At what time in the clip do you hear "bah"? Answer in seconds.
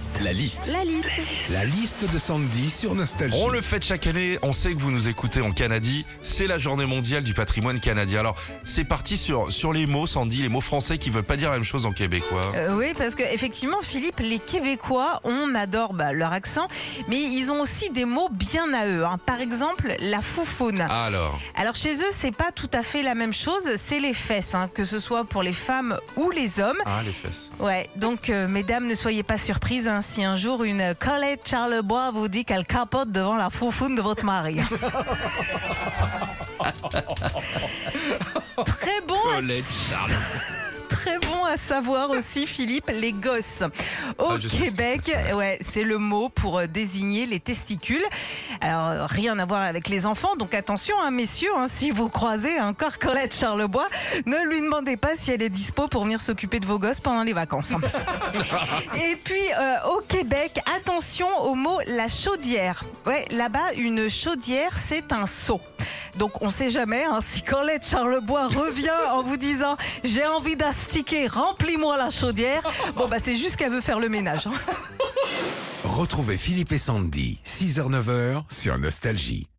15.92-16.12, 73.08-73.16